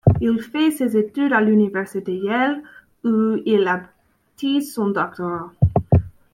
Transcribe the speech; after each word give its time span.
Il 0.19 0.41
fait 0.41 0.71
ses 0.71 0.97
études 0.97 1.31
à 1.31 1.41
l'université 1.41 2.11
Yale 2.15 2.63
où 3.03 3.35
il 3.45 3.69
obtient 3.69 4.61
son 4.61 4.87
doctorat. 4.89 5.51